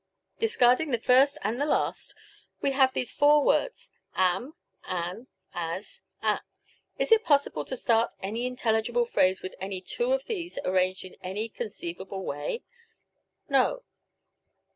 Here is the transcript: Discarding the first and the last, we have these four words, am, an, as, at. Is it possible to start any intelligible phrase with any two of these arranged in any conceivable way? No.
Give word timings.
Discarding 0.39 0.89
the 0.89 0.97
first 0.97 1.37
and 1.43 1.61
the 1.61 1.65
last, 1.67 2.15
we 2.59 2.71
have 2.71 2.91
these 2.91 3.11
four 3.11 3.45
words, 3.45 3.91
am, 4.15 4.55
an, 4.87 5.27
as, 5.53 6.01
at. 6.23 6.41
Is 6.97 7.11
it 7.11 7.23
possible 7.23 7.63
to 7.65 7.77
start 7.77 8.15
any 8.19 8.47
intelligible 8.47 9.05
phrase 9.05 9.43
with 9.43 9.53
any 9.61 9.79
two 9.79 10.11
of 10.11 10.25
these 10.25 10.57
arranged 10.65 11.05
in 11.05 11.17
any 11.21 11.47
conceivable 11.49 12.23
way? 12.25 12.63
No. 13.47 13.83